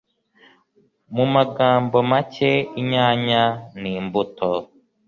Mu 1.15 1.25
magambo 1.35 1.97
make, 2.09 2.51
inyanya 2.81 3.43
ni 3.79 3.91
imbuto. 3.99 4.51